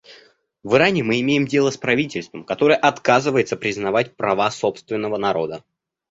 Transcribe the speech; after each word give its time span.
В 0.63 0.75
Иране 0.77 1.03
мы 1.03 1.21
имеем 1.21 1.45
дело 1.45 1.69
с 1.69 1.77
правительством, 1.77 2.43
которое 2.43 2.75
отказывается 2.75 3.55
признавать 3.55 4.15
права 4.15 4.49
собственного 4.49 5.17
народа. 5.17 5.63